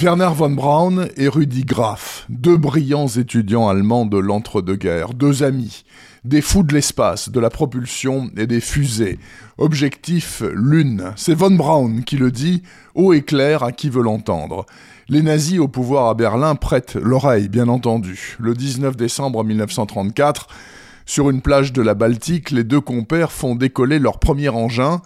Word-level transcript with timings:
Werner 0.00 0.30
von 0.32 0.50
Braun 0.50 1.08
et 1.16 1.26
Rudi 1.26 1.64
Graf, 1.64 2.24
deux 2.28 2.56
brillants 2.56 3.08
étudiants 3.08 3.68
allemands 3.68 4.06
de 4.06 4.16
l'entre-deux-guerres, 4.16 5.12
deux 5.12 5.42
amis, 5.42 5.84
des 6.22 6.40
fous 6.40 6.62
de 6.62 6.72
l'espace, 6.72 7.30
de 7.30 7.40
la 7.40 7.50
propulsion 7.50 8.30
et 8.36 8.46
des 8.46 8.60
fusées. 8.60 9.18
Objectif 9.56 10.44
Lune. 10.54 11.12
C'est 11.16 11.34
von 11.34 11.50
Braun 11.50 12.02
qui 12.02 12.16
le 12.16 12.30
dit, 12.30 12.62
haut 12.94 13.12
et 13.12 13.22
clair 13.22 13.64
à 13.64 13.72
qui 13.72 13.90
veut 13.90 14.04
l'entendre. 14.04 14.66
Les 15.08 15.22
nazis 15.22 15.58
au 15.58 15.66
pouvoir 15.66 16.06
à 16.06 16.14
Berlin 16.14 16.54
prêtent 16.54 16.94
l'oreille, 16.94 17.48
bien 17.48 17.66
entendu. 17.66 18.36
Le 18.38 18.54
19 18.54 18.96
décembre 18.96 19.42
1934, 19.42 20.46
sur 21.06 21.28
une 21.28 21.42
plage 21.42 21.72
de 21.72 21.82
la 21.82 21.94
Baltique, 21.94 22.52
les 22.52 22.62
deux 22.62 22.80
compères 22.80 23.32
font 23.32 23.56
décoller 23.56 23.98
leur 23.98 24.20
premier 24.20 24.50
engin. 24.50 25.02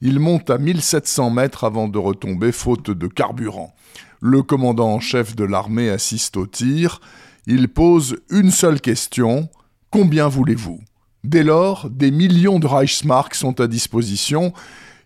Ils 0.00 0.18
montent 0.18 0.48
à 0.48 0.56
1700 0.56 1.28
mètres 1.28 1.64
avant 1.64 1.88
de 1.88 1.98
retomber 1.98 2.52
faute 2.52 2.90
de 2.90 3.06
carburant. 3.06 3.74
Le 4.22 4.42
commandant 4.42 4.92
en 4.92 5.00
chef 5.00 5.34
de 5.34 5.44
l'armée 5.44 5.88
assiste 5.88 6.36
au 6.36 6.46
tir. 6.46 7.00
Il 7.46 7.68
pose 7.68 8.18
une 8.28 8.50
seule 8.50 8.82
question. 8.82 9.48
Combien 9.90 10.28
voulez-vous? 10.28 10.80
Dès 11.24 11.42
lors, 11.42 11.88
des 11.88 12.10
millions 12.10 12.58
de 12.58 12.66
Reichsmark 12.66 13.34
sont 13.34 13.60
à 13.60 13.66
disposition, 13.66 14.52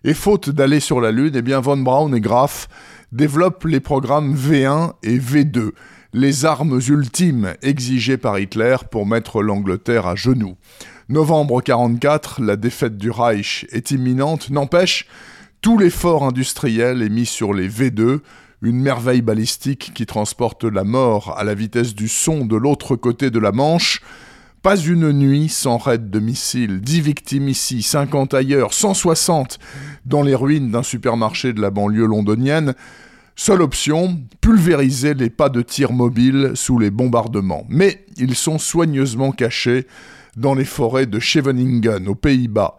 et 0.03 0.13
faute 0.13 0.49
d'aller 0.49 0.81
sur 0.81 0.99
la 0.99 1.11
Lune, 1.11 1.33
eh 1.35 1.41
bien 1.41 1.61
von 1.61 1.77
Braun 1.77 2.13
et 2.13 2.21
Graf 2.21 2.67
développent 3.11 3.63
les 3.63 3.79
programmes 3.79 4.35
V1 4.35 4.91
et 5.03 5.17
V2, 5.17 5.71
les 6.13 6.45
armes 6.45 6.79
ultimes 6.87 7.53
exigées 7.61 8.17
par 8.17 8.37
Hitler 8.37 8.75
pour 8.91 9.05
mettre 9.05 9.41
l'Angleterre 9.41 10.07
à 10.07 10.15
genoux. 10.15 10.55
Novembre 11.07 11.61
44, 11.61 12.41
la 12.41 12.55
défaite 12.55 12.97
du 12.97 13.11
Reich 13.11 13.65
est 13.71 13.91
imminente, 13.91 14.49
n'empêche, 14.49 15.07
tout 15.61 15.77
l'effort 15.77 16.23
industriel 16.23 17.01
est 17.01 17.09
mis 17.09 17.25
sur 17.25 17.53
les 17.53 17.69
V2, 17.69 18.19
une 18.65 18.81
merveille 18.81 19.21
balistique 19.21 19.91
qui 19.93 20.05
transporte 20.05 20.63
la 20.63 20.83
mort 20.83 21.35
à 21.37 21.43
la 21.43 21.53
vitesse 21.53 21.93
du 21.93 22.07
son 22.07 22.45
de 22.45 22.55
l'autre 22.55 22.95
côté 22.95 23.29
de 23.29 23.39
la 23.39 23.51
Manche. 23.51 24.01
Pas 24.63 24.75
une 24.75 25.11
nuit 25.11 25.47
sans 25.49 25.77
raid 25.77 26.09
de 26.09 26.19
missiles, 26.19 26.81
10 26.81 27.01
victimes 27.01 27.47
ici, 27.47 27.83
50 27.83 28.33
ailleurs, 28.33 28.73
160 28.73 29.59
dans 30.05 30.23
les 30.23 30.33
ruines 30.33 30.71
d'un 30.71 30.81
supermarché 30.81 31.53
de 31.53 31.61
la 31.61 31.69
banlieue 31.69 32.07
londonienne. 32.07 32.73
Seule 33.35 33.61
option, 33.61 34.19
pulvériser 34.41 35.13
les 35.13 35.29
pas 35.29 35.49
de 35.49 35.61
tir 35.61 35.91
mobiles 35.91 36.53
sous 36.55 36.79
les 36.79 36.89
bombardements. 36.89 37.65
Mais 37.69 38.05
ils 38.17 38.35
sont 38.35 38.57
soigneusement 38.57 39.31
cachés 39.31 39.85
dans 40.35 40.55
les 40.55 40.65
forêts 40.65 41.05
de 41.05 41.19
Scheveningen, 41.19 42.07
aux 42.07 42.15
Pays-Bas. 42.15 42.77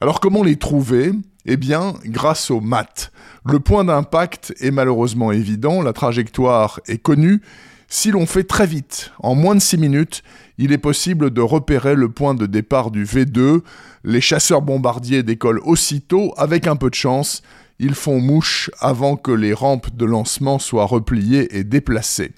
Alors 0.00 0.20
comment 0.20 0.42
les 0.42 0.56
trouver? 0.56 1.12
Eh 1.46 1.56
bien, 1.56 1.94
grâce 2.04 2.50
aux 2.50 2.60
maths. 2.60 3.12
Le 3.44 3.60
point 3.60 3.84
d'impact 3.84 4.52
est 4.60 4.72
malheureusement 4.72 5.30
évident, 5.30 5.80
la 5.80 5.92
trajectoire 5.92 6.80
est 6.88 6.98
connue. 6.98 7.40
Si 7.88 8.10
l'on 8.10 8.26
fait 8.26 8.42
très 8.42 8.66
vite, 8.66 9.12
en 9.20 9.36
moins 9.36 9.54
de 9.54 9.60
6 9.60 9.78
minutes, 9.78 10.24
il 10.58 10.72
est 10.72 10.78
possible 10.78 11.30
de 11.30 11.40
repérer 11.40 11.94
le 11.94 12.08
point 12.08 12.34
de 12.34 12.46
départ 12.46 12.90
du 12.90 13.04
V2. 13.04 13.60
Les 14.02 14.20
chasseurs 14.20 14.60
bombardiers 14.60 15.22
décollent 15.22 15.60
aussitôt, 15.60 16.34
avec 16.36 16.66
un 16.66 16.74
peu 16.74 16.90
de 16.90 16.96
chance, 16.96 17.42
ils 17.78 17.94
font 17.94 18.18
mouche 18.18 18.68
avant 18.80 19.16
que 19.16 19.30
les 19.30 19.52
rampes 19.52 19.94
de 19.94 20.04
lancement 20.04 20.58
soient 20.58 20.86
repliées 20.86 21.56
et 21.56 21.62
déplacées. 21.62 22.32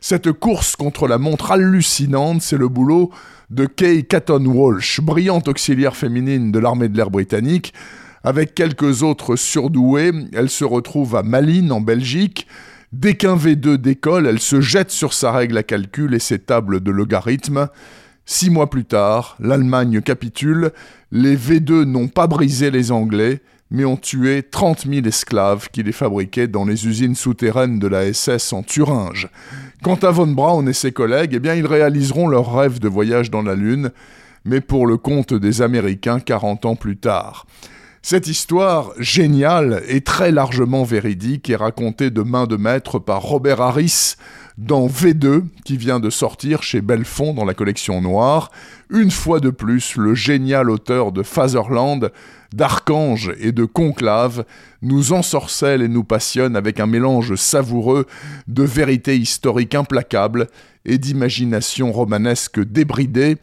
Cette 0.00 0.30
course 0.30 0.76
contre 0.76 1.08
la 1.08 1.18
montre 1.18 1.50
hallucinante, 1.50 2.42
c'est 2.42 2.58
le 2.58 2.68
boulot 2.68 3.10
de 3.50 3.66
Kay 3.66 4.04
Catton 4.04 4.44
Walsh, 4.46 5.00
brillante 5.00 5.48
auxiliaire 5.48 5.96
féminine 5.96 6.52
de 6.52 6.58
l'armée 6.60 6.88
de 6.88 6.96
l'air 6.96 7.10
britannique. 7.10 7.72
Avec 8.26 8.54
quelques 8.54 9.02
autres 9.02 9.36
surdoués, 9.36 10.10
elle 10.32 10.48
se 10.48 10.64
retrouve 10.64 11.14
à 11.14 11.22
Malines, 11.22 11.70
en 11.70 11.82
Belgique. 11.82 12.46
Dès 12.90 13.14
qu'un 13.14 13.36
V2 13.36 13.76
décolle, 13.76 14.26
elle 14.26 14.40
se 14.40 14.62
jette 14.62 14.90
sur 14.90 15.12
sa 15.12 15.30
règle 15.30 15.58
à 15.58 15.62
calcul 15.62 16.14
et 16.14 16.18
ses 16.18 16.38
tables 16.38 16.80
de 16.80 16.90
logarithmes. 16.90 17.68
Six 18.24 18.48
mois 18.48 18.70
plus 18.70 18.86
tard, 18.86 19.36
l'Allemagne 19.40 20.00
capitule. 20.00 20.70
Les 21.12 21.36
V2 21.36 21.84
n'ont 21.84 22.08
pas 22.08 22.26
brisé 22.26 22.70
les 22.70 22.92
Anglais, 22.92 23.42
mais 23.70 23.84
ont 23.84 23.98
tué 23.98 24.42
30 24.42 24.86
000 24.88 25.06
esclaves 25.06 25.68
qui 25.70 25.82
les 25.82 25.92
fabriquaient 25.92 26.48
dans 26.48 26.64
les 26.64 26.86
usines 26.86 27.16
souterraines 27.16 27.78
de 27.78 27.88
la 27.88 28.10
SS 28.10 28.54
en 28.54 28.62
Thuringe. 28.62 29.28
Quant 29.82 29.96
à 29.96 30.10
von 30.10 30.28
Braun 30.28 30.66
et 30.66 30.72
ses 30.72 30.92
collègues, 30.92 31.32
eh 31.34 31.40
bien, 31.40 31.54
ils 31.54 31.66
réaliseront 31.66 32.28
leur 32.28 32.56
rêve 32.56 32.78
de 32.78 32.88
voyage 32.88 33.30
dans 33.30 33.42
la 33.42 33.54
Lune, 33.54 33.90
mais 34.46 34.62
pour 34.62 34.86
le 34.86 34.96
compte 34.96 35.34
des 35.34 35.60
Américains 35.60 36.20
40 36.20 36.64
ans 36.64 36.76
plus 36.76 36.96
tard. 36.96 37.44
Cette 38.06 38.26
histoire 38.26 38.92
géniale 38.98 39.82
et 39.88 40.02
très 40.02 40.30
largement 40.30 40.84
véridique 40.84 41.48
est 41.48 41.56
racontée 41.56 42.10
de 42.10 42.20
main 42.20 42.44
de 42.46 42.56
maître 42.56 42.98
par 42.98 43.22
Robert 43.22 43.62
Harris 43.62 44.16
dans 44.58 44.86
V2 44.86 45.44
qui 45.64 45.78
vient 45.78 46.00
de 46.00 46.10
sortir 46.10 46.62
chez 46.62 46.82
Belfond 46.82 47.32
dans 47.32 47.46
la 47.46 47.54
collection 47.54 48.02
noire. 48.02 48.50
Une 48.90 49.10
fois 49.10 49.40
de 49.40 49.48
plus, 49.48 49.96
le 49.96 50.14
génial 50.14 50.68
auteur 50.68 51.12
de 51.12 51.22
Fatherland, 51.22 52.12
d'Archange 52.52 53.32
et 53.40 53.52
de 53.52 53.64
Conclave 53.64 54.44
nous 54.82 55.14
ensorcelle 55.14 55.80
et 55.80 55.88
nous 55.88 56.04
passionne 56.04 56.56
avec 56.56 56.80
un 56.80 56.86
mélange 56.86 57.36
savoureux 57.36 58.06
de 58.48 58.64
vérité 58.64 59.16
historique 59.16 59.74
implacable 59.74 60.48
et 60.84 60.98
d'imagination 60.98 61.90
romanesque 61.90 62.60
débridée. 62.60 63.38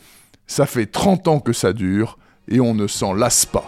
Ça 0.45 0.67
fait 0.67 0.85
30 0.85 1.27
ans 1.29 1.39
que 1.39 1.51
ça 1.51 1.73
dure 1.73 2.19
et 2.47 2.59
on 2.59 2.75
ne 2.75 2.85
s'en 2.85 3.11
lasse 3.13 3.47
pas. 3.47 3.67